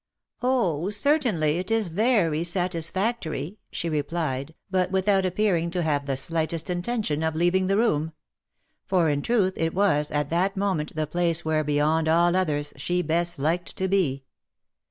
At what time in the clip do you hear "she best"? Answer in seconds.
12.77-13.37